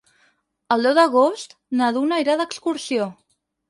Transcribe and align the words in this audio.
El 0.75 0.87
deu 0.89 0.95
d'agost 1.01 1.55
na 1.83 1.93
Duna 2.01 2.21
irà 2.27 2.41
d'excursió. 2.43 3.13